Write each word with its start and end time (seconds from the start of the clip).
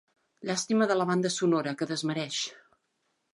Llàstima 0.49 0.87
de 0.91 0.95
la 0.97 1.05
banda 1.09 1.31
sonora, 1.35 1.75
que 1.83 1.89
desmereix. 1.93 2.41